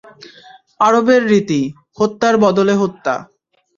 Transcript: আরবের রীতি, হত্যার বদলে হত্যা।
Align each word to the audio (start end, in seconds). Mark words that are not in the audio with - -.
আরবের 0.79 1.21
রীতি, 1.31 1.61
হত্যার 1.97 2.35
বদলে 2.43 2.73
হত্যা। 2.81 3.15